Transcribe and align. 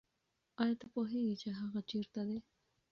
آیا 0.61 0.75
ته 0.79 0.85
پوهېږې 0.93 1.35
چې 1.41 1.49
هغه 1.59 1.79
چېرته 1.89 2.21
دی؟ 2.27 2.37